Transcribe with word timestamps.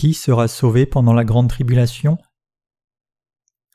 Qui 0.00 0.14
sera 0.14 0.48
sauvé 0.48 0.86
pendant 0.86 1.12
la 1.12 1.26
grande 1.26 1.50
tribulation? 1.50 2.16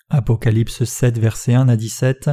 Apocalypse 0.10 0.84
7, 0.84 1.20
verset 1.20 1.54
1 1.54 1.70
à 1.70 1.76
17. 1.76 2.32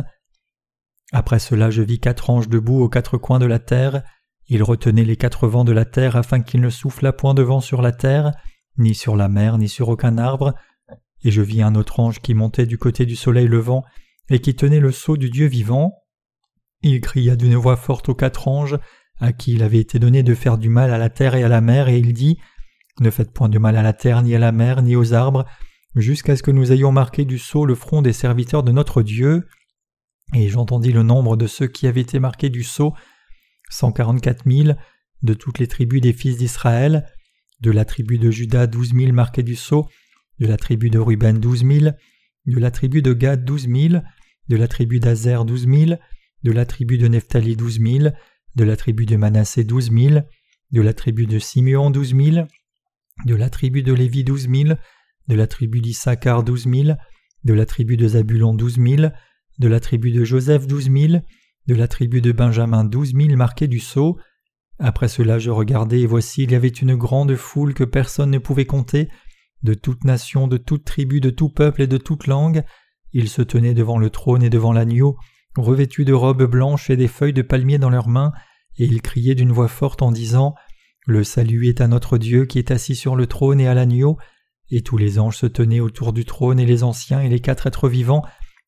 Après 1.12 1.39
cela, 1.39 1.68
je 1.68 1.82
vis 1.82 2.00
quatre 2.00 2.31
anges 2.31 2.49
debout 2.49 2.81
aux 2.81 2.89
quatre 2.89 3.18
coins 3.18 3.39
de 3.39 3.45
la 3.45 3.59
terre. 3.59 4.03
Ils 4.46 4.63
retenaient 4.63 5.05
les 5.05 5.18
quatre 5.18 5.46
vents 5.46 5.67
de 5.67 5.73
la 5.73 5.85
terre 5.85 6.17
afin 6.17 6.41
qu'il 6.41 6.63
ne 6.63 6.71
soufflât 6.71 7.13
point 7.13 7.35
de 7.35 7.43
vent 7.43 7.61
sur 7.61 7.82
la 7.82 7.93
terre, 7.93 8.32
ni 8.79 8.95
sur 8.95 9.14
la 9.14 9.29
mer, 9.29 9.59
ni 9.59 9.68
sur 9.68 9.91
aucun 9.91 10.17
arbre. 10.17 10.54
Et 11.22 11.31
je 11.31 11.43
vis 11.43 11.61
un 11.61 11.75
autre 11.75 12.00
ange 12.00 12.21
qui 12.21 12.32
montait 12.32 12.64
du 12.64 12.79
côté 12.79 13.04
du 13.04 13.14
soleil 13.14 13.46
levant 13.46 13.85
et 14.31 14.39
qui 14.39 14.57
tenait 14.57 14.81
le 14.81 14.90
sceau 14.90 15.18
du 15.18 15.29
Dieu 15.29 15.49
vivant. 15.49 15.93
Il 16.81 17.03
cria 17.03 17.36
d'une 17.36 17.57
voix 17.57 17.77
forte 17.77 18.09
aux 18.09 18.14
quatre 18.14 18.49
anges, 18.49 18.79
à 19.21 19.35
qui 19.35 19.53
il 19.53 19.63
avait 19.63 19.81
été 19.81 19.99
donné 19.99 20.22
de 20.22 20.35
faire 20.35 20.57
du 20.57 20.71
mal 20.71 20.95
à 20.95 20.96
la 20.96 21.11
terre 21.11 21.35
et 21.35 21.45
à 21.45 21.49
la 21.49 21.61
mer, 21.61 21.90
et 21.90 21.99
il 21.99 22.14
dit 22.14 22.39
Ne 23.01 23.11
faites 23.11 23.32
point 23.32 23.49
de 23.49 23.59
mal 23.59 23.77
à 23.77 23.82
la 23.82 23.93
terre, 23.93 24.23
ni 24.23 24.35
à 24.35 24.39
la 24.39 24.53
mer, 24.53 24.82
ni 24.82 24.96
aux 24.96 25.14
arbres, 25.14 25.46
jusqu'à 25.96 26.37
ce 26.37 26.43
que 26.43 26.50
nous 26.50 26.73
ayons 26.73 26.93
marqué 26.93 27.25
du 27.25 27.39
sceau 27.39 27.64
le 27.64 27.75
front 27.75 28.03
des 28.03 28.13
serviteurs 28.13 28.63
de 28.63 28.73
notre 28.73 29.03
Dieu. 29.03 29.46
Et 30.35 30.49
j'entendis 30.49 30.93
le 30.93 31.03
nombre 31.03 31.36
de 31.36 31.47
ceux 31.47 31.67
qui 31.67 31.86
avaient 31.86 32.00
été 32.00 32.19
marqués 32.19 32.50
du 32.50 32.62
sceau, 32.62 32.95
cent 33.70 33.92
quarante-quatre 33.92 34.47
mille, 34.47 34.77
de 35.23 35.34
toutes 35.34 35.59
les 35.59 35.67
tribus 35.67 36.00
des 36.00 36.12
fils 36.12 36.36
d'Israël, 36.36 37.06
de 37.61 37.70
la 37.70 37.84
tribu 37.84 38.19
de 38.19 38.31
Juda 38.31 38.67
douze 38.67 38.92
mille 38.92 39.12
marqués 39.12 39.42
du 39.42 39.56
sceau, 39.56 39.89
de 40.39 40.47
la 40.47 40.56
tribu 40.56 40.91
de 40.91 40.98
Ruben 40.98 41.39
douze 41.39 41.64
mille, 41.64 41.97
de 42.47 42.59
la 42.59 42.70
tribu 42.70 43.03
de 43.03 43.12
Gad 43.12 43.45
douze 43.45 43.69
mille, 43.69 44.03
de 44.48 44.56
la 44.56 44.69
tribu 44.69 45.00
d'Azer 45.00 45.45
douze 45.45 45.67
mille, 45.67 46.00
de 46.42 46.53
la 46.53 46.66
tribu 46.66 46.98
de 46.98 47.09
Nephtali 47.09 47.56
douze 47.56 47.78
mille, 47.78 48.14
de 48.56 48.64
la 48.64 48.77
tribu 48.77 49.06
de 49.06 49.16
Manassé 49.16 49.64
douze 49.64 49.91
mille, 49.91 50.27
de 50.72 50.83
la 50.83 50.92
tribu 50.92 51.27
de 51.27 51.38
Simeon 51.38 51.91
douze 51.91 52.14
mille, 52.14 52.48
de 53.27 53.34
la 53.34 53.51
tribu 53.51 53.83
de 53.83 53.92
Lévi 53.92 54.25
douze 54.25 54.48
mille, 54.48 54.78
de 55.28 55.34
la 55.34 55.47
tribu 55.47 55.81
d'Issachar 55.81 56.42
douze 56.42 56.67
mille, 56.67 56.98
de 57.45 57.55
la 57.55 57.67
tribu 57.67 57.97
de 57.97 58.09
Zabulon 58.09 58.55
douze 58.55 58.78
mille, 58.78 59.12
de 59.59 59.69
la 59.69 59.81
tribu 59.81 60.11
de 60.11 60.25
Joseph 60.25 60.67
douze 60.67 60.89
mille, 60.89 61.25
de 61.67 61.75
la 61.75 61.89
tribu 61.89 62.20
de 62.20 62.33
Benjamin 62.33 62.84
douze 62.84 63.15
mille 63.15 63.37
marqués 63.37 63.69
du 63.69 63.78
sceau. 63.78 64.19
Après 64.78 65.09
cela 65.09 65.39
je 65.39 65.50
regardai, 65.50 66.00
et 66.00 66.06
voici 66.06 66.43
il 66.43 66.53
y 66.53 66.55
avait 66.55 66.69
une 66.69 66.97
grande 66.97 67.37
foule 67.37 67.75
que 67.75 67.84
personne 67.84 68.31
ne 68.31 68.39
pouvait 68.39 68.67
compter, 68.67 69.09
de 69.62 69.75
toute 69.75 70.05
nation, 70.05 70.48
de 70.48 70.56
toute 70.56 70.84
tribu, 70.84 71.20
de 71.20 71.31
tout 71.31 71.48
peuple 71.48 71.83
et 71.83 71.87
de 71.87 71.98
toute 71.98 72.27
langue. 72.27 72.65
Ils 73.12 73.28
se 73.28 73.43
tenaient 73.43 73.75
devant 73.75 73.98
le 73.98 74.11
trône 74.11 74.43
et 74.43 74.50
devant 74.50 74.73
l'agneau, 74.73 75.17
revêtus 75.56 76.05
de 76.05 76.15
robes 76.15 76.45
blanches 76.45 76.91
et 76.91 76.97
des 76.97 77.09
feuilles 77.09 77.33
de 77.33 77.43
palmier 77.43 77.78
dans 77.78 77.91
leurs 77.91 78.09
mains, 78.09 78.33
et 78.78 78.87
ils 78.87 79.03
criaient 79.03 79.34
d'une 79.34 79.53
voix 79.53 79.69
forte 79.69 80.03
en 80.03 80.11
disant 80.11 80.55
Le 81.06 81.25
salut 81.25 81.69
est 81.69 81.81
à 81.81 81.89
notre 81.89 82.19
Dieu 82.19 82.45
qui 82.45 82.58
est 82.58 82.70
assis 82.70 82.95
sur 82.95 83.17
le 83.17 83.27
trône 83.27 83.61
et 83.61 83.67
à 83.67 83.75
l'agneau. 83.75 84.19
Et 84.70 84.83
tous 84.83 84.97
les 84.97 85.19
anges 85.19 85.36
se 85.36 85.47
tenaient 85.47 85.81
autour 85.81 86.12
du 86.12 86.25
trône 86.25 86.61
et 86.61 86.67
les 86.67 86.84
anciens 86.84 87.20
et 87.20 87.28
les 87.28 87.41
quatre 87.41 87.67
êtres 87.67 87.89
vivants, 87.89 88.22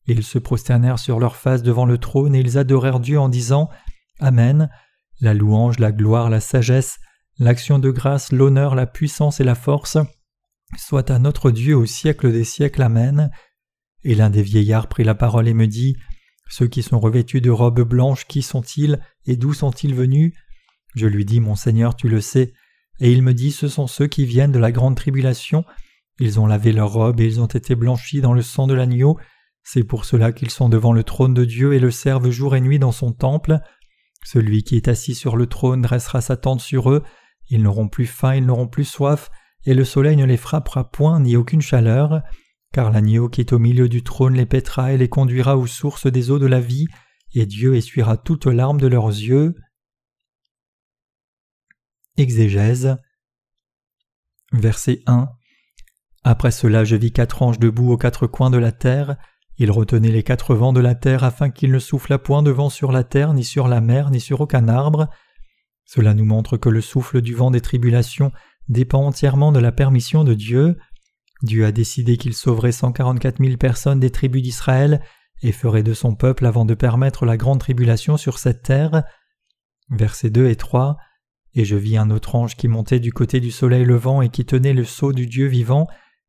et 0.07 0.13
ils 0.13 0.25
se 0.25 0.39
prosternèrent 0.39 0.99
sur 0.99 1.19
leurs 1.19 1.37
faces 1.37 1.63
devant 1.63 1.87
le 1.87 1.99
trône 1.99 2.35
et 2.35 2.41
ils 2.41 2.59
adorèrent 2.59 3.01
Dieu 3.01 3.19
en 3.19 3.29
disant 3.29 3.71
Amen. 4.21 4.69
La 5.21 5.33
louange, 5.33 5.79
la 5.79 5.93
gloire, 5.93 6.29
la 6.29 6.41
sagesse, 6.41 6.99
l'action 7.39 7.79
de 7.79 7.91
grâce, 7.91 8.33
l'honneur, 8.33 8.75
la 8.75 8.87
puissance 8.87 9.41
et 9.41 9.45
la 9.45 9.55
force 9.55 9.97
soit 10.77 11.11
à 11.11 11.19
notre 11.19 11.51
Dieu 11.51 11.77
au 11.77 11.87
siècle 11.87 12.33
des 12.33 12.45
siècles. 12.45 12.83
Amen. 12.83 13.31
Et 14.03 14.15
l'un 14.15 14.31
des 14.31 14.43
vieillards 14.43 14.89
prit 14.89 15.05
la 15.05 15.15
parole 15.15 15.48
et 15.48 15.55
me 15.55 15.67
dit 15.67 15.97
Ceux 16.48 16.67
qui 16.67 16.83
sont 16.83 17.01
revêtus 17.01 17.41
de 17.41 17.51
robes 17.51 17.83
blanches, 17.83 18.27
qui 18.27 18.43
sont-ils 18.43 19.01
et 19.27 19.37
d'où 19.37 19.55
sont-ils 19.55 19.95
venus? 19.95 20.35
Je 20.95 21.06
lui 21.06 21.24
dis 21.24 21.41
Mon 21.41 21.55
Seigneur, 21.55 21.96
tu 21.96 22.08
le 22.08 22.20
sais. 22.20 22.52
Et 23.01 23.13
il 23.13 23.23
me 23.23 23.35
dit 23.35 23.51
Ce 23.51 23.69
sont 23.69 23.86
ceux 23.86 24.07
qui 24.07 24.24
viennent 24.24 24.52
de 24.52 24.58
la 24.58 24.73
grande 24.73 24.96
tribulation. 24.96 25.64
Ils 26.20 26.39
ont 26.39 26.46
lavé 26.46 26.73
leurs 26.73 26.92
robes 26.92 27.20
et 27.20 27.27
ils 27.27 27.41
ont 27.41 27.46
été 27.46 27.74
blanchis 27.74 28.20
dans 28.20 28.33
le 28.33 28.42
sang 28.42 28.67
de 28.67 28.74
l'agneau. 28.74 29.19
C'est 29.63 29.85
pour 29.85 30.05
cela 30.05 30.33
qu'ils 30.33 30.51
sont 30.51 30.69
devant 30.69 30.92
le 30.92 31.05
trône 31.05 31.35
de 31.35 31.45
Dieu 31.45 31.74
et 31.74 31.80
le 31.80 31.91
servent 31.91 32.30
jour 32.30 32.55
et 32.55 32.61
nuit 32.61 32.79
dans 32.79 32.92
son 32.92 33.13
temple. 33.13 33.58
Celui 34.24 34.63
qui 34.63 34.77
est 34.77 34.89
assis 34.89 35.14
sur 35.14 35.36
le 35.36 35.46
trône 35.46 35.83
dressera 35.83 36.20
sa 36.20 36.36
tente 36.36 36.61
sur 36.61 36.91
eux. 36.91 37.02
Ils 37.48 37.63
n'auront 37.63 37.89
plus 37.89 38.07
faim, 38.07 38.36
ils 38.36 38.46
n'auront 38.46 38.69
plus 38.69 38.85
soif, 38.85 39.30
et 39.67 39.74
le 39.74 39.85
soleil 39.85 40.17
ne 40.17 40.24
les 40.24 40.36
frappera 40.36 40.90
point 40.90 41.20
ni 41.20 41.36
aucune 41.36 41.61
chaleur 41.61 42.23
car 42.74 42.90
l'agneau 42.90 43.29
qui 43.29 43.40
est 43.40 43.52
au 43.52 43.61
milieu 43.61 43.89
du 43.89 44.02
trône 44.02 44.35
les 44.35 44.46
pètera 44.46 44.92
et 44.92 44.98
les 44.98 45.08
conduira 45.08 45.57
aux 45.57 45.69
sources 45.69 46.08
des 46.08 46.33
eaux 46.33 46.40
de 46.40 46.46
la 46.46 46.58
vie, 46.58 46.89
et 47.33 47.46
Dieu 47.46 47.77
essuiera 47.77 48.17
toutes 48.17 48.46
larmes 48.46 48.80
de 48.80 48.89
leurs 48.89 49.07
yeux. 49.07 49.55
Exégèse 52.17 52.97
Verset 54.52 55.02
1 55.07 55.29
Après 56.23 56.52
cela 56.52 56.85
je 56.85 56.95
vis 56.95 57.13
quatre 57.13 57.42
anges 57.42 57.58
debout 57.58 57.91
aux 57.91 57.97
quatre 57.97 58.29
coins 58.29 58.51
de 58.51 58.58
la 58.58 58.70
terre, 58.70 59.17
ils 59.58 59.73
retenaient 59.73 60.13
les 60.13 60.23
quatre 60.23 60.55
vents 60.55 60.73
de 60.73 60.80
la 60.80 60.95
terre 60.95 61.25
afin 61.25 61.51
qu'il 61.51 61.73
ne 61.73 61.79
soufflât 61.79 62.19
point 62.19 62.42
de 62.42 62.52
vent 62.52 62.70
sur 62.70 62.92
la 62.92 63.02
terre, 63.02 63.35
ni 63.35 63.42
sur 63.42 63.67
la 63.67 63.80
mer, 63.80 64.11
ni 64.11 64.20
sur 64.20 64.41
aucun 64.41 64.69
arbre. 64.69 65.08
Cela 65.85 66.14
nous 66.14 66.25
montre 66.25 66.57
que 66.57 66.69
le 66.69 66.80
souffle 66.80 67.20
du 67.20 67.35
vent 67.35 67.51
des 67.51 67.61
tribulations 67.61 68.33
dépend 68.69 69.05
entièrement 69.05 69.51
de 69.51 69.61
la 69.61 69.73
permission 69.73 70.23
de 70.23 70.35
Dieu. 70.35 70.79
Dieu 71.42 71.67
a 71.67 71.73
décidé 71.73 72.17
qu'il 72.17 72.35
sauverait 72.35 72.73
cent 72.73 72.92
quarante-quatre 72.92 73.41
mille 73.41 73.58
personnes 73.58 74.01
des 74.01 74.11
tribus 74.11 74.42
d'Israël 74.42 75.02
et 75.42 75.52
ferait 75.52 75.83
de 75.83 75.95
son 75.95 76.14
peuple 76.14 76.46
avant 76.46 76.64
de 76.64 76.75
permettre 76.75 77.27
la 77.27 77.36
grande 77.36 77.61
tribulation 77.61 78.17
sur 78.17 78.39
cette 78.39 78.63
terre. 78.63 79.02
Versets 79.91 80.31
2 80.31 80.48
et 80.48 80.57
3 80.57 80.96
Et 81.55 81.65
je 81.65 81.77
vis 81.77 81.97
un 81.97 82.11
autre 82.11 82.35
ange 82.35 82.57
qui 82.57 82.69
montait 82.69 83.01
du 83.01 83.13
côté 83.13 83.41
du 83.41 83.51
soleil 83.51 83.85
levant 83.85 84.23
et 84.23 84.29
qui 84.29 84.45
tenait 84.45 84.73
le 84.73 84.85
sceau 84.85 85.13
du 85.13 85.27
Dieu 85.27 85.47
vivant. 85.47 85.87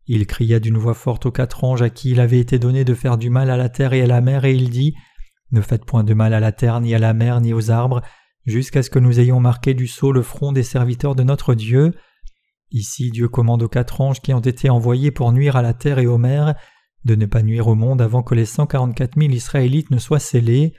Il 0.08 0.28
cria 0.28 0.60
d'une 0.60 0.78
voix 0.78 0.94
forte 0.94 1.26
aux 1.26 1.32
quatre 1.32 1.64
anges 1.64 1.82
à 1.82 1.90
qui 1.90 2.12
il 2.12 2.20
avait 2.20 2.40
été 2.40 2.60
donné 2.60 2.84
de 2.84 2.94
faire 2.94 3.18
du 3.18 3.30
mal 3.30 3.50
à 3.50 3.58
la 3.58 3.70
terre 3.70 3.94
et 3.94 4.04
à 4.04 4.08
la 4.08 4.22
mer, 4.22 4.46
et 4.46 4.54
il 4.54 4.70
dit 4.70 4.94
Ne 5.52 5.62
faites 5.62 5.86
point 5.86 6.04
de 6.04 6.14
mal 6.14 6.34
à 6.34 6.40
la 6.40 6.52
terre, 6.52 6.80
ni 6.80 6.94
à 6.94 7.00
la 7.00 7.14
mer, 7.14 7.42
ni 7.42 7.54
aux 7.54 7.72
arbres, 7.72 8.02
jusqu'à 8.46 8.84
ce 8.84 8.92
que 8.92 9.00
nous 9.00 9.20
ayons 9.20 9.40
marqué 9.40 9.74
du 9.74 9.88
sceau 9.88 10.12
le 10.12 10.22
front 10.22 10.52
des 10.52 10.64
serviteurs 10.64 11.16
de 11.16 11.24
notre 11.24 11.56
Dieu. 11.56 11.94
Ici 12.70 13.10
Dieu 13.10 13.28
commande 13.28 13.64
aux 13.64 13.70
quatre 13.70 14.02
anges 14.02 14.22
qui 14.22 14.34
ont 14.34 14.40
été 14.40 14.70
envoyés 14.70 15.10
pour 15.10 15.32
nuire 15.32 15.56
à 15.56 15.64
la 15.64 15.74
terre 15.74 15.98
et 15.98 16.08
aux 16.08 16.20
mers 16.20 16.56
de 17.06 17.16
ne 17.16 17.28
pas 17.28 17.44
nuire 17.44 17.68
au 17.68 17.76
monde 17.76 18.02
avant 18.02 18.24
que 18.24 18.36
les 18.36 18.46
cent 18.46 18.66
quarante-quatre 18.66 19.16
mille 19.16 19.34
Israélites 19.34 19.92
ne 19.92 20.00
soient 20.00 20.20
scellés. 20.20 20.74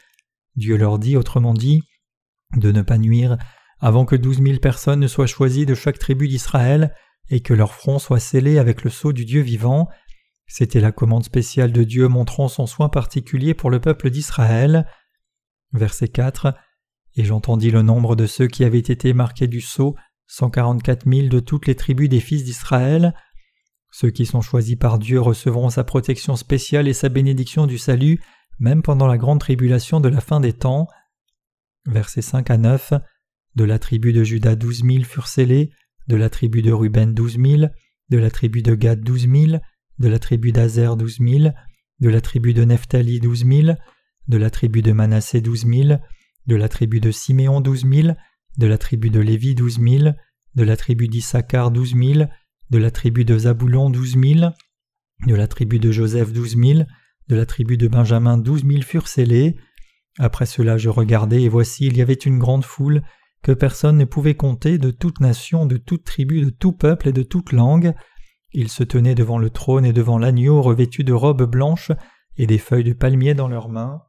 Dieu 0.57 0.77
leur 0.77 0.99
dit, 0.99 1.17
autrement 1.17 1.55
dit, 1.55 1.83
de 2.57 2.73
ne 2.73 2.83
pas 2.83 2.99
nuire 2.99 3.39
avant 3.81 4.05
que 4.05 4.17
douze 4.17 4.41
mille 4.41 4.61
personnes 4.61 5.01
ne 5.01 5.07
soient 5.07 5.27
choisies 5.27 5.67
de 5.67 5.75
chaque 5.75 5.99
tribu 5.99 6.29
d'Israël 6.29 6.95
et 7.29 7.41
que 7.41 7.55
leur 7.55 7.75
front 7.75 7.99
soit 7.99 8.21
scellé 8.21 8.59
avec 8.59 8.85
le 8.85 8.91
sceau 8.91 9.13
du 9.13 9.25
Dieu 9.25 9.41
vivant. 9.43 9.89
C'était 10.47 10.81
la 10.81 10.93
commande 10.93 11.25
spéciale 11.25 11.73
de 11.73 11.83
Dieu 11.83 12.09
montrant 12.09 12.49
son 12.49 12.67
soin 12.67 12.89
particulier 12.89 13.55
pour 13.55 13.71
le 13.71 13.81
peuple 13.81 14.11
d'Israël. 14.11 14.87
Verset 15.73 16.09
4 16.09 16.55
Et 17.17 17.25
j'entendis 17.25 17.71
le 17.71 17.83
nombre 17.83 18.17
de 18.17 18.27
ceux 18.27 18.47
qui 18.47 18.65
avaient 18.65 18.79
été 18.79 19.13
marqués 19.13 19.49
du 19.49 19.61
sceau 19.61 19.97
cent 20.27 20.51
quarante-quatre 20.51 21.07
mille 21.07 21.29
de 21.29 21.41
toutes 21.41 21.67
les 21.67 21.77
tribus 21.77 22.09
des 22.09 22.21
fils 22.21 22.45
d'Israël. 22.45 23.15
Ceux 23.91 24.11
qui 24.11 24.27
sont 24.27 24.41
choisis 24.41 24.77
par 24.77 24.99
Dieu 24.99 25.21
recevront 25.21 25.71
sa 25.71 25.85
protection 25.85 26.37
spéciale 26.37 26.89
et 26.89 26.93
sa 26.93 27.09
bénédiction 27.09 27.67
du 27.67 27.79
salut, 27.79 28.21
même 28.59 28.83
pendant 28.83 29.07
la 29.07 29.19
grande 29.19 29.41
tribulation 29.41 30.01
de 30.01 30.09
la 30.09 30.21
fin 30.21 30.41
des 30.41 30.53
temps. 30.53 30.89
Versets 31.87 32.23
5 32.23 32.51
à 32.51 32.59
9 32.59 32.93
De 33.57 33.65
la 33.65 33.79
tribu 33.79 34.13
de 34.13 34.23
Juda 34.23 34.55
douze 34.55 34.85
mille 34.85 35.05
furent 35.05 35.29
scellés, 35.29 35.71
de 36.09 36.17
la 36.17 36.31
tribu 36.31 36.63
de 36.63 36.73
Ruben 36.73 37.15
douze 37.15 37.39
mille, 37.39 37.73
de 38.11 38.19
la 38.19 38.31
tribu 38.31 38.63
de 38.63 38.75
Gad 38.75 39.01
douze 39.01 39.27
mille, 39.27 39.61
de 39.99 40.09
la 40.09 40.19
tribu 40.19 40.53
d'Azer 40.53 40.97
douze 40.97 41.21
mille, 41.21 41.55
de 42.01 42.11
la 42.11 42.21
tribu 42.21 42.53
de 42.53 42.65
Nephtali 42.65 43.19
douze 43.19 43.45
mille, 43.45 43.79
de 44.29 44.37
la 44.37 44.51
tribu 44.51 44.83
de 44.83 44.93
Manassé 44.93 45.41
douze 45.41 45.65
mille, 45.65 46.01
de 46.47 46.55
la 46.55 46.69
tribu 46.69 47.01
de 47.01 47.11
Siméon 47.11 47.61
douze 47.61 47.85
mille, 47.85 48.17
de 48.59 48.67
la 48.67 48.79
tribu 48.79 49.11
de 49.11 49.21
Lévi 49.21 49.55
douze 49.55 49.79
mille, 49.79 50.17
de 50.55 50.65
la 50.65 50.77
tribu 50.77 51.09
d'Issachar 51.09 51.71
douze 51.71 51.95
mille, 51.95 52.29
de 52.71 52.79
la 52.79 52.91
tribu 52.91 53.25
de 53.25 53.39
Zaboulon 53.39 53.91
douze 53.91 54.17
mille, 54.17 54.53
de 55.27 55.35
la 55.35 55.49
tribu 55.49 55.79
de 55.79 55.91
Joseph 55.91 56.33
douze 56.33 56.57
mille, 56.57 56.87
de 57.29 57.37
la 57.37 57.47
tribu 57.47 57.77
de 57.79 57.89
Benjamin 57.89 58.37
douze 58.39 58.65
mille 58.65 58.85
furent 58.85 59.09
scellés. 59.09 59.57
Après 60.19 60.47
cela 60.47 60.77
je 60.77 60.89
regardai, 60.89 61.43
et 61.43 61.49
voici 61.49 61.87
il 61.87 61.97
y 61.97 62.03
avait 62.03 62.15
une 62.15 62.39
grande 62.39 62.65
foule, 62.65 63.03
que 63.43 63.53
personne 63.53 63.97
ne 63.97 64.05
pouvait 64.05 64.35
compter, 64.35 64.79
de 64.79 64.91
toute 64.91 65.21
nation, 65.21 65.67
de 65.67 65.77
toute 65.77 66.05
tribu, 66.05 66.45
de 66.45 66.51
tout 66.51 66.73
peuple 66.73 67.09
et 67.09 67.13
de 67.13 67.23
toute 67.23 67.53
langue. 67.53 67.95
Ils 68.53 68.71
se 68.71 68.83
tenaient 68.83 69.15
devant 69.15 69.39
le 69.39 69.51
trône 69.51 69.85
et 69.85 69.93
devant 69.93 70.19
l'agneau 70.19 70.63
revêtus 70.63 71.05
de 71.05 71.13
robes 71.13 71.51
blanches 71.51 71.93
et 72.37 72.47
des 72.47 72.59
feuilles 72.59 72.85
de 72.85 72.93
palmier 72.93 73.35
dans 73.35 73.49
leurs 73.49 73.69
mains. 73.69 74.03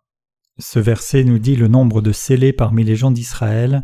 Ce 0.59 0.79
verset 0.79 1.23
nous 1.23 1.37
dit 1.37 1.55
le 1.55 1.67
nombre 1.67 2.01
de 2.01 2.11
scellés 2.11 2.53
parmi 2.53 2.83
les 2.83 2.95
gens 2.95 3.11
d'Israël. 3.11 3.83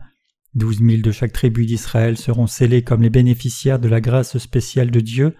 Douze 0.55 0.81
mille 0.81 1.01
de 1.01 1.11
chaque 1.11 1.33
tribu 1.33 1.65
d'Israël 1.65 2.17
seront 2.17 2.47
scellés 2.47 2.83
comme 2.83 3.01
les 3.01 3.09
bénéficiaires 3.09 3.79
de 3.79 3.87
la 3.87 4.01
grâce 4.01 4.37
spéciale 4.37 4.91
de 4.91 4.99
Dieu. 4.99 5.35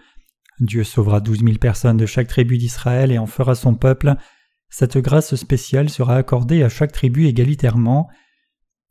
Dieu 0.60 0.84
sauvera 0.84 1.20
douze 1.20 1.42
mille 1.42 1.58
personnes 1.58 1.96
de 1.96 2.06
chaque 2.06 2.28
tribu 2.28 2.58
d'Israël 2.58 3.10
et 3.10 3.18
en 3.18 3.26
fera 3.26 3.54
son 3.54 3.74
peuple. 3.74 4.14
Cette 4.68 4.98
grâce 4.98 5.34
spéciale 5.34 5.88
sera 5.88 6.16
accordée 6.16 6.62
à 6.62 6.68
chaque 6.68 6.92
tribu 6.92 7.26
égalitairement. 7.26 8.08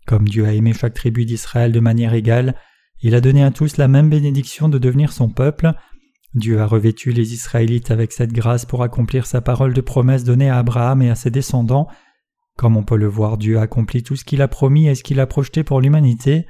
Comme 0.05 0.27
Dieu 0.27 0.45
a 0.45 0.53
aimé 0.53 0.73
chaque 0.73 0.93
tribu 0.93 1.25
d'Israël 1.25 1.71
de 1.71 1.79
manière 1.79 2.13
égale, 2.13 2.55
Il 3.01 3.15
a 3.15 3.21
donné 3.21 3.43
à 3.43 3.51
tous 3.51 3.77
la 3.77 3.89
même 3.89 4.09
bénédiction 4.09 4.69
de 4.69 4.77
devenir 4.77 5.11
son 5.11 5.29
peuple. 5.29 5.73
Dieu 6.35 6.61
a 6.61 6.65
revêtu 6.65 7.11
les 7.11 7.33
Israélites 7.33 7.91
avec 7.91 8.11
cette 8.11 8.31
grâce 8.31 8.65
pour 8.65 8.81
accomplir 8.81 9.25
sa 9.25 9.41
parole 9.41 9.73
de 9.73 9.81
promesse 9.81 10.23
donnée 10.23 10.49
à 10.49 10.57
Abraham 10.57 11.01
et 11.01 11.09
à 11.09 11.15
ses 11.15 11.29
descendants. 11.29 11.87
Comme 12.57 12.77
on 12.77 12.83
peut 12.83 12.97
le 12.97 13.07
voir, 13.07 13.37
Dieu 13.37 13.57
a 13.57 13.63
accompli 13.63 14.03
tout 14.03 14.15
ce 14.15 14.23
qu'il 14.23 14.41
a 14.41 14.47
promis 14.47 14.87
et 14.87 14.95
ce 14.95 15.03
qu'il 15.03 15.19
a 15.19 15.27
projeté 15.27 15.63
pour 15.63 15.81
l'humanité. 15.81 16.47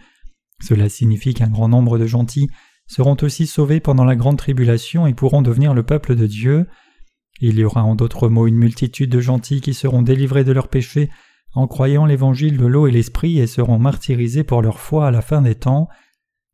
Cela 0.61 0.89
signifie 0.89 1.33
qu'un 1.33 1.49
grand 1.49 1.69
nombre 1.69 1.97
de 1.97 2.05
gentils 2.05 2.49
seront 2.87 3.17
aussi 3.21 3.47
sauvés 3.47 3.79
pendant 3.79 4.05
la 4.05 4.15
grande 4.15 4.37
tribulation 4.37 5.07
et 5.07 5.13
pourront 5.13 5.41
devenir 5.41 5.73
le 5.73 5.83
peuple 5.83 6.15
de 6.15 6.27
Dieu. 6.27 6.67
Il 7.41 7.57
y 7.57 7.63
aura 7.63 7.83
en 7.83 7.95
d'autres 7.95 8.29
mots 8.29 8.47
une 8.47 8.57
multitude 8.57 9.09
de 9.09 9.19
gentils 9.19 9.61
qui 9.61 9.73
seront 9.73 10.01
délivrés 10.01 10.43
de 10.43 10.51
leurs 10.51 10.67
péchés 10.67 11.09
en 11.53 11.67
croyant 11.67 12.05
l'évangile 12.05 12.57
de 12.57 12.65
l'eau 12.65 12.87
et 12.87 12.91
l'esprit 12.91 13.39
et 13.39 13.47
seront 13.47 13.77
martyrisés 13.77 14.43
pour 14.43 14.61
leur 14.61 14.79
foi 14.79 15.07
à 15.07 15.11
la 15.11 15.21
fin 15.21 15.41
des 15.41 15.55
temps. 15.55 15.87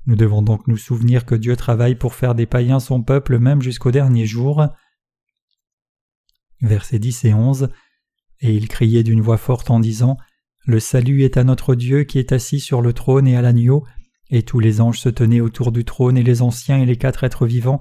Nous 0.05 0.15
devons 0.15 0.41
donc 0.41 0.67
nous 0.67 0.77
souvenir 0.77 1.25
que 1.25 1.35
Dieu 1.35 1.55
travaille 1.55 1.95
pour 1.95 2.13
faire 2.13 2.35
des 2.35 2.45
païens 2.45 2.79
son 2.79 3.01
peuple 3.01 3.39
même 3.39 3.61
jusqu'au 3.61 3.91
dernier 3.91 4.25
jour. 4.25 4.67
Versets 6.61 6.99
10 6.99 7.25
et 7.25 7.33
11 7.33 7.69
Et 8.41 8.53
il 8.53 8.67
criait 8.67 9.03
d'une 9.03 9.21
voix 9.21 9.37
forte 9.37 9.69
en 9.69 9.79
disant 9.79 10.17
Le 10.65 10.79
salut 10.79 11.23
est 11.23 11.37
à 11.37 11.43
notre 11.43 11.75
Dieu 11.75 12.03
qui 12.03 12.19
est 12.19 12.33
assis 12.33 12.59
sur 12.59 12.81
le 12.81 12.91
trône 12.91 13.27
et 13.27 13.37
à 13.37 13.41
l'agneau, 13.41 13.85
et 14.29 14.43
tous 14.43 14.59
les 14.59 14.81
anges 14.81 14.99
se 14.99 15.09
tenaient 15.09 15.41
autour 15.41 15.71
du 15.71 15.85
trône 15.85 16.17
et 16.17 16.23
les 16.23 16.41
anciens 16.41 16.79
et 16.79 16.85
les 16.85 16.97
quatre 16.97 17.23
êtres 17.23 17.47
vivants, 17.47 17.79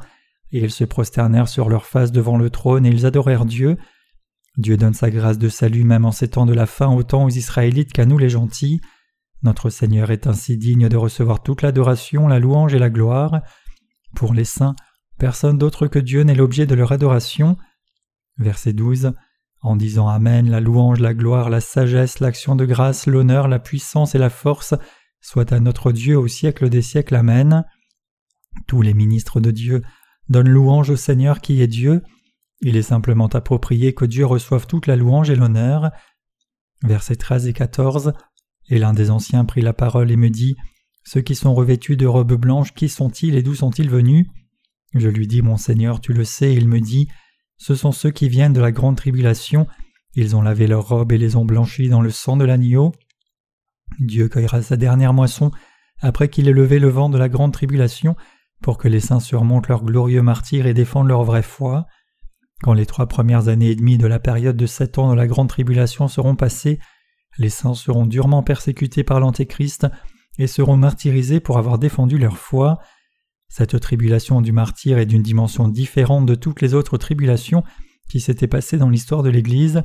et 0.53 0.61
ils 0.61 0.71
se 0.71 0.85
prosternèrent 0.85 1.49
sur 1.49 1.69
leur 1.69 1.85
face 1.85 2.13
devant 2.13 2.39
le 2.39 2.51
trône 2.51 2.87
et 2.87 2.91
ils 2.91 3.07
adorèrent 3.07 3.45
Dieu. 3.45 3.77
Dieu 4.59 4.77
donne 4.77 4.93
sa 4.93 5.11
grâce 5.11 5.39
de 5.39 5.49
salut 5.49 5.85
même 5.85 6.05
en 6.05 6.13
ces 6.13 6.29
temps 6.29 6.45
de 6.45 6.53
la 6.53 6.67
fin 6.67 6.89
autant 6.89 7.25
aux 7.25 7.31
Israélites 7.31 7.93
qu'à 7.93 8.05
nous 8.05 8.19
les 8.19 8.29
gentils. 8.29 8.81
Notre 9.43 9.71
Seigneur 9.71 10.11
est 10.11 10.27
ainsi 10.27 10.59
digne 10.59 10.89
de 10.89 10.97
recevoir 10.97 11.45
toute 11.45 11.63
l'adoration, 11.63 12.27
la 12.27 12.41
louange 12.41 12.75
et 12.75 12.81
la 12.81 12.91
gloire. 12.91 13.41
Pour 14.17 14.35
les 14.35 14.45
saints, 14.45 14.75
personne 15.17 15.59
d'autre 15.59 15.87
que 15.87 16.01
Dieu 16.01 16.23
n'est 16.23 16.35
l'objet 16.35 16.67
de 16.67 16.75
leur 16.75 16.91
adoration. 16.91 17.57
Verset 18.37 18.73
12. 18.73 19.13
En 19.63 19.77
disant 19.77 20.09
Amen, 20.09 20.51
la 20.51 20.61
louange, 20.61 20.99
la 20.99 21.15
gloire, 21.15 21.51
la 21.51 21.61
sagesse, 21.61 22.19
l'action 22.19 22.57
de 22.57 22.65
grâce, 22.65 23.07
l'honneur, 23.07 23.47
la 23.47 23.61
puissance 23.61 24.17
et 24.17 24.19
la 24.19 24.31
force 24.31 24.75
soit 25.21 25.53
à 25.53 25.61
notre 25.61 25.93
Dieu 25.93 26.19
au 26.19 26.29
siècle 26.29 26.69
des 26.69 26.83
siècles. 26.83 27.15
Amen. 27.15 27.65
Tous 28.67 28.83
les 28.83 28.95
ministres 28.95 29.41
de 29.41 29.51
Dieu 29.51 29.83
donnent 30.29 30.49
louange 30.49 30.91
au 30.91 30.97
Seigneur 30.97 31.41
qui 31.41 31.63
est 31.63 31.69
Dieu. 31.69 32.03
Il 32.61 32.77
est 32.77 32.83
simplement 32.83 33.29
approprié 33.29 33.95
que 33.95 34.05
Dieu 34.05 34.27
reçoive 34.27 34.67
toute 34.67 34.87
la 34.87 34.97
louange 34.97 35.31
et 35.31 35.37
l'honneur. 35.37 35.91
Versets 36.83 37.17
13 37.17 37.47
et 37.47 37.53
14. 37.53 38.13
Et 38.69 38.79
l'un 38.79 38.93
des 38.93 39.11
anciens 39.11 39.45
prit 39.45 39.63
la 39.63 39.73
parole 39.73 40.11
et 40.11 40.17
me 40.17 40.31
dit 40.31 40.57
Ceux 41.05 41.21
qui 41.21 41.35
sont 41.35 41.55
revêtus 41.55 41.97
de 41.97 42.07
robes 42.07 42.35
blanches, 42.35 42.75
qui 42.75 42.89
sont-ils 42.89 43.37
et 43.37 43.43
d'où 43.43 43.55
sont-ils 43.55 43.89
venus? 43.89 44.27
Je 44.95 45.09
lui 45.09 45.27
dis 45.27 45.43
Mon 45.43 45.57
Seigneur, 45.57 46.01
tu 46.01 46.13
le 46.13 46.25
sais, 46.25 46.53
et 46.53 46.57
il 46.57 46.69
me 46.69 46.81
dit 46.81 47.09
Ce 47.59 47.75
sont 47.75 47.93
ceux 47.93 48.11
qui 48.11 48.29
viennent 48.29 48.53
de 48.53 48.61
la 48.61 48.73
grande 48.73 48.97
tribulation, 48.97 49.67
ils 50.15 50.35
ont 50.35 50.43
lavé 50.43 50.67
leurs 50.67 50.89
robes 50.89 51.13
et 51.13 51.19
les 51.19 51.37
ont 51.37 51.45
blanchies 51.45 51.89
dans 51.89 52.01
le 52.01 52.11
sang 52.11 52.37
de 52.37 52.45
l'agneau. 52.45 52.93
Dieu 54.01 54.29
cueillera 54.29 54.63
sa 54.63 54.77
dernière 54.77 55.15
moisson 55.15 55.51
après 56.01 56.29
qu'il 56.29 56.49
ait 56.49 56.53
levé 56.53 56.79
le 56.79 56.89
vent 56.89 57.09
de 57.09 57.19
la 57.19 57.29
grande 57.29 57.53
tribulation 57.53 58.17
pour 58.61 58.79
que 58.79 58.89
les 58.89 59.01
saints 59.01 59.21
surmontent 59.21 59.69
leur 59.69 59.85
glorieux 59.85 60.23
martyr 60.23 60.67
et 60.67 60.75
défendent 60.75 61.09
leur 61.09 61.23
vraie 61.25 61.43
foi. 61.43 61.87
Quand 62.63 62.73
les 62.73 62.87
trois 62.87 63.07
premières 63.07 63.49
années 63.49 63.71
et 63.71 63.77
demie 63.77 63.99
de 63.99 64.07
la 64.07 64.19
période 64.19 64.57
de 64.57 64.67
sept 64.67 64.99
ans 64.99 65.11
de 65.11 65.17
la 65.17 65.27
grande 65.27 65.49
tribulation 65.49 66.09
seront 66.09 66.35
passées, 66.35 66.81
les 67.39 67.51
saints 67.51 67.75
seront 67.75 68.07
durement 68.07 68.43
persécutés 68.43 69.05
par 69.05 69.21
l'Antéchrist 69.21 69.87
et 70.39 70.47
seront 70.47 70.77
martyrisés 70.77 71.41
pour 71.41 71.59
avoir 71.59 71.79
défendu 71.79 72.19
leur 72.19 72.37
foi. 72.37 72.79
Cette 73.49 73.79
tribulation 73.81 74.41
du 74.41 74.53
martyr 74.53 74.99
est 74.99 75.07
d'une 75.07 75.23
dimension 75.23 75.69
différente 75.69 76.27
de 76.27 76.35
toutes 76.35 76.61
les 76.61 76.75
autres 76.75 76.99
tribulations 76.99 77.63
qui 78.11 78.21
s'étaient 78.21 78.49
passées 78.49 78.77
dans 78.77 78.91
l'histoire 78.91 79.23
de 79.23 79.31
l'Église. 79.31 79.83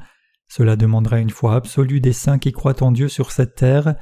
Cela 0.48 0.76
demanderait 0.76 1.22
une 1.22 1.30
foi 1.30 1.56
absolue 1.56 2.02
des 2.02 2.14
saints 2.14 2.40
qui 2.40 2.52
croient 2.52 2.84
en 2.84 2.92
Dieu 2.92 3.08
sur 3.08 3.32
cette 3.32 3.56
terre. 3.56 3.96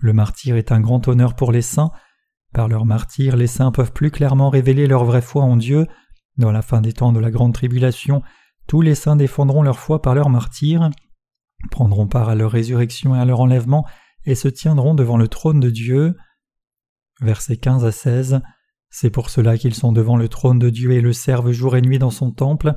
Le 0.00 0.12
martyr 0.12 0.56
est 0.56 0.72
un 0.72 0.80
grand 0.80 1.06
honneur 1.08 1.34
pour 1.34 1.52
les 1.52 1.62
saints. 1.62 1.90
Par 2.52 2.68
leur 2.68 2.84
martyr, 2.84 3.36
les 3.36 3.46
saints 3.46 3.72
peuvent 3.72 3.92
plus 3.92 4.10
clairement 4.10 4.50
révéler 4.50 4.86
leur 4.86 5.04
vraie 5.04 5.22
foi 5.22 5.42
en 5.42 5.56
Dieu. 5.56 5.86
Dans 6.38 6.52
la 6.52 6.62
fin 6.62 6.80
des 6.80 6.92
temps 6.92 7.12
de 7.12 7.20
la 7.20 7.30
grande 7.30 7.54
tribulation, 7.54 8.22
tous 8.66 8.82
les 8.82 8.94
saints 8.94 9.16
défendront 9.16 9.62
leur 9.62 9.78
foi 9.78 10.02
par 10.02 10.14
leur 10.14 10.28
martyr, 10.28 10.90
prendront 11.70 12.06
part 12.06 12.28
à 12.28 12.34
leur 12.34 12.50
résurrection 12.50 13.14
et 13.14 13.18
à 13.18 13.24
leur 13.24 13.40
enlèvement, 13.40 13.86
et 14.24 14.34
se 14.34 14.48
tiendront 14.48 14.94
devant 14.94 15.16
le 15.16 15.28
trône 15.28 15.60
de 15.60 15.70
Dieu. 15.70 16.16
Versets 17.20 17.56
15 17.56 17.84
à 17.84 17.92
16 17.92 18.40
C'est 18.90 19.10
pour 19.10 19.30
cela 19.30 19.56
qu'ils 19.56 19.74
sont 19.74 19.92
devant 19.92 20.16
le 20.16 20.28
trône 20.28 20.58
de 20.58 20.68
Dieu 20.68 20.92
et 20.92 21.00
le 21.00 21.12
servent 21.12 21.52
jour 21.52 21.76
et 21.76 21.80
nuit 21.82 21.98
dans 21.98 22.10
son 22.10 22.32
temple. 22.32 22.74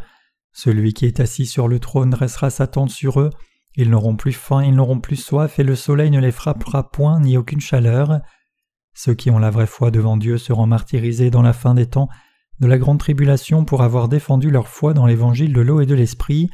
Celui 0.54 0.94
qui 0.94 1.06
est 1.06 1.20
assis 1.20 1.46
sur 1.46 1.68
le 1.68 1.80
trône 1.80 2.12
dressera 2.12 2.50
sa 2.50 2.68
tente 2.68 2.92
sur 2.92 3.20
eux. 3.20 3.32
Ils 3.76 3.90
n'auront 3.90 4.16
plus 4.16 4.34
faim, 4.34 4.64
ils 4.64 4.76
n'auront 4.76 5.00
plus 5.00 5.16
soif, 5.16 5.60
et 5.60 5.64
le 5.64 5.76
soleil 5.76 6.12
ne 6.12 6.20
les 6.20 6.32
frappera 6.32 6.90
point, 6.92 7.20
ni 7.20 7.38
aucune 7.38 7.60
chaleur. 7.60 8.22
Ceux 8.94 9.14
qui 9.14 9.32
ont 9.32 9.40
la 9.40 9.52
vraie 9.52 9.68
foi 9.68 9.92
devant 9.92 10.18
Dieu 10.18 10.38
seront 10.38 10.66
martyrisés 10.66 11.30
dans 11.30 11.42
la 11.42 11.54
fin 11.54 11.74
des 11.74 11.88
temps 11.88 12.10
de 12.60 12.68
la 12.68 12.78
grande 12.78 13.00
tribulation 13.00 13.66
pour 13.66 13.82
avoir 13.82 14.10
défendu 14.10 14.50
leur 14.50 14.68
foi 14.68 14.94
dans 14.94 15.06
l'évangile 15.06 15.54
de 15.54 15.62
l'eau 15.62 15.82
et 15.82 15.86
de 15.86 15.96
l'esprit. 15.96 16.50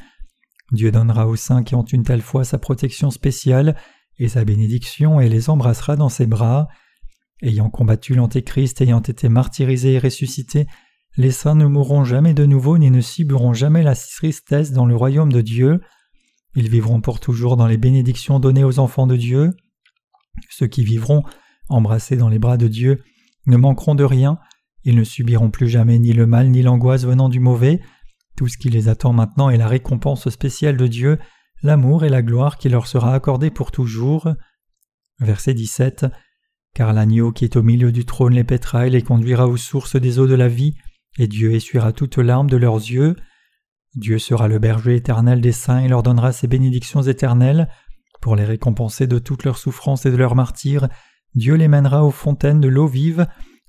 Dieu 0.72 0.90
donnera 0.90 1.26
aux 1.26 1.36
saints 1.36 1.62
qui 1.62 1.74
ont 1.74 1.84
une 1.84 2.02
telle 2.02 2.22
foi 2.22 2.44
sa 2.44 2.58
protection 2.58 3.10
spéciale 3.10 3.76
et 4.18 4.28
sa 4.28 4.44
bénédiction 4.44 5.20
et 5.20 5.28
les 5.28 5.50
embrassera 5.50 5.96
dans 5.96 6.08
ses 6.08 6.26
bras. 6.26 6.68
Ayant 7.42 7.70
combattu 7.70 8.14
l'Antéchrist, 8.14 8.80
ayant 8.80 9.00
été 9.00 9.28
martyrisés 9.28 9.94
et 9.94 9.98
ressuscités, 9.98 10.66
les 11.16 11.30
saints 11.30 11.54
ne 11.54 11.66
mourront 11.66 12.04
jamais 12.04 12.34
de 12.34 12.46
nouveau 12.46 12.78
ni 12.78 12.90
ne 12.90 13.00
subiront 13.00 13.52
jamais 13.52 13.82
la 13.82 13.94
tristesse 13.94 14.72
dans 14.72 14.86
le 14.86 14.96
royaume 14.96 15.32
de 15.32 15.40
Dieu. 15.40 15.80
Ils 16.54 16.70
vivront 16.70 17.00
pour 17.00 17.20
toujours 17.20 17.56
dans 17.56 17.66
les 17.66 17.78
bénédictions 17.78 18.38
données 18.38 18.64
aux 18.64 18.78
enfants 18.78 19.06
de 19.06 19.16
Dieu. 19.16 19.52
Ceux 20.50 20.66
qui 20.66 20.84
vivront, 20.84 21.22
embrassés 21.68 22.16
dans 22.16 22.28
les 22.28 22.38
bras 22.38 22.56
de 22.56 22.68
Dieu, 22.68 23.02
ne 23.46 23.56
manqueront 23.56 23.94
de 23.94 24.04
rien, 24.04 24.38
ils 24.86 24.94
ne 24.94 25.02
subiront 25.02 25.50
plus 25.50 25.68
jamais 25.68 25.98
ni 25.98 26.12
le 26.12 26.26
mal 26.26 26.48
ni 26.48 26.62
l'angoisse 26.62 27.04
venant 27.04 27.28
du 27.28 27.40
mauvais. 27.40 27.80
Tout 28.36 28.46
ce 28.46 28.56
qui 28.56 28.70
les 28.70 28.88
attend 28.88 29.12
maintenant 29.12 29.50
est 29.50 29.56
la 29.56 29.66
récompense 29.66 30.28
spéciale 30.28 30.76
de 30.76 30.86
Dieu, 30.86 31.18
l'amour 31.64 32.04
et 32.04 32.08
la 32.08 32.22
gloire 32.22 32.56
qui 32.56 32.68
leur 32.68 32.86
sera 32.86 33.12
accordée 33.12 33.50
pour 33.50 33.72
toujours. 33.72 34.28
Verset 35.18 35.54
17 35.54 36.06
Car 36.72 36.92
l'agneau 36.92 37.32
qui 37.32 37.44
est 37.44 37.56
au 37.56 37.64
milieu 37.64 37.90
du 37.90 38.04
trône 38.04 38.34
les 38.34 38.44
pètera 38.44 38.86
et 38.86 38.90
les 38.90 39.02
conduira 39.02 39.48
aux 39.48 39.56
sources 39.56 39.96
des 39.96 40.20
eaux 40.20 40.28
de 40.28 40.36
la 40.36 40.46
vie, 40.46 40.76
et 41.18 41.26
Dieu 41.26 41.52
essuiera 41.52 41.92
toutes 41.92 42.18
larmes 42.18 42.48
de 42.48 42.56
leurs 42.56 42.76
yeux. 42.76 43.16
Dieu 43.96 44.20
sera 44.20 44.46
le 44.46 44.60
berger 44.60 44.94
éternel 44.94 45.40
des 45.40 45.50
saints 45.50 45.80
et 45.80 45.88
leur 45.88 46.04
donnera 46.04 46.30
ses 46.30 46.46
bénédictions 46.46 47.02
éternelles. 47.02 47.68
Pour 48.20 48.36
les 48.36 48.44
récompenser 48.44 49.08
de 49.08 49.18
toutes 49.18 49.42
leurs 49.42 49.58
souffrances 49.58 50.06
et 50.06 50.12
de 50.12 50.16
leurs 50.16 50.36
martyrs, 50.36 50.88
Dieu 51.34 51.54
les 51.54 51.66
mènera 51.66 52.04
aux 52.04 52.12
fontaines 52.12 52.60
de 52.60 52.68
l'eau 52.68 52.86
vive, 52.86 53.26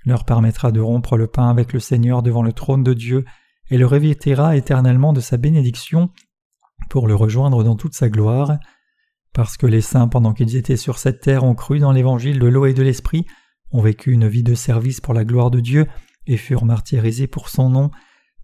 leur 0.08 0.24
permettra 0.24 0.72
de 0.72 0.80
rompre 0.80 1.16
le 1.16 1.26
pain 1.26 1.48
avec 1.48 1.72
le 1.72 1.80
Seigneur 1.80 2.22
devant 2.22 2.42
le 2.42 2.52
trône 2.52 2.82
de 2.82 2.94
Dieu, 2.94 3.24
et 3.70 3.78
le 3.78 3.86
revêtira 3.86 4.56
éternellement 4.56 5.12
de 5.12 5.20
sa 5.20 5.36
bénédiction 5.36 6.10
pour 6.90 7.06
le 7.06 7.14
rejoindre 7.14 7.62
dans 7.64 7.76
toute 7.76 7.94
sa 7.94 8.08
gloire. 8.08 8.58
Parce 9.34 9.56
que 9.56 9.66
les 9.66 9.82
saints, 9.82 10.08
pendant 10.08 10.32
qu'ils 10.32 10.56
étaient 10.56 10.76
sur 10.76 10.98
cette 10.98 11.20
terre, 11.20 11.44
ont 11.44 11.54
cru 11.54 11.78
dans 11.78 11.92
l'évangile 11.92 12.38
de 12.38 12.46
l'eau 12.46 12.66
et 12.66 12.74
de 12.74 12.82
l'esprit, 12.82 13.26
ont 13.70 13.82
vécu 13.82 14.12
une 14.12 14.26
vie 14.26 14.42
de 14.42 14.54
service 14.54 15.00
pour 15.00 15.14
la 15.14 15.24
gloire 15.24 15.50
de 15.50 15.60
Dieu, 15.60 15.86
et 16.26 16.36
furent 16.36 16.64
martyrisés 16.64 17.26
pour 17.26 17.48
son 17.48 17.70
nom, 17.70 17.90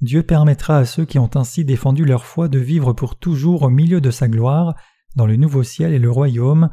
Dieu 0.00 0.23
permettra 0.23 0.78
à 0.78 0.85
ceux 0.85 1.04
qui 1.04 1.18
ont 1.18 1.30
ainsi 1.35 1.64
défendu 1.64 2.04
leur 2.04 2.25
foi 2.25 2.49
de 2.49 2.59
vivre 2.59 2.92
pour 2.92 3.16
toujours 3.16 3.62
au 3.62 3.71
milieu 3.71 4.00
de 4.00 4.11
sa 4.11 4.28
gloire, 4.28 4.75
dans 5.16 5.26
le 5.26 5.37
nouveau 5.37 5.62
ciel 5.62 5.92
et 5.94 5.99
le 5.99 6.11
royaume. 6.11 6.68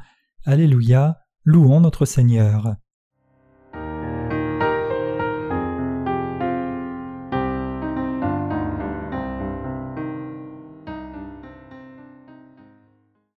Alléluia, 0.45 1.19
louons 1.45 1.79
notre 1.79 2.05
Seigneur. 2.05 2.75